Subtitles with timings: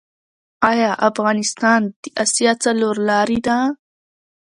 [0.69, 3.57] آیا افغانستان د اسیا څلور لارې ده؟